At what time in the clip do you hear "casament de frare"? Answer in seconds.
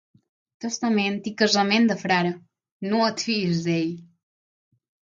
1.43-2.33